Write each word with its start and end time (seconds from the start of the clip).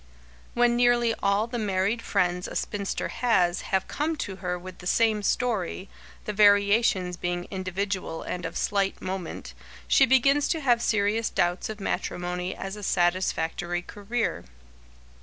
When 0.55 0.75
nearly 0.75 1.13
all 1.21 1.45
the 1.45 1.59
married 1.59 2.01
friends 2.01 2.47
a 2.47 2.55
spinster 2.55 3.09
has 3.09 3.61
have 3.61 3.87
come 3.87 4.15
to 4.15 4.37
her 4.37 4.57
with 4.57 4.79
the 4.79 4.87
same 4.87 5.21
story, 5.21 5.89
the 6.25 6.33
variations 6.33 7.17
being 7.17 7.45
individual 7.51 8.23
and 8.23 8.43
of 8.43 8.57
slight 8.57 8.99
moment, 8.99 9.53
she 9.87 10.07
begins 10.07 10.47
to 10.47 10.59
have 10.61 10.81
serious 10.81 11.29
doubts 11.29 11.69
of 11.69 11.79
matrimony 11.79 12.55
as 12.55 12.75
a 12.75 12.81
satisfactory 12.81 13.83
career. 13.83 14.43